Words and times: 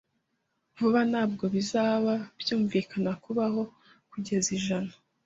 Vuba, 0.77 0.99
ntabwo 1.11 1.43
bizaba 1.55 2.13
byunvikana 2.39 3.11
kubaho 3.23 3.61
kugeza 4.11 4.49
ijana. 4.57 4.93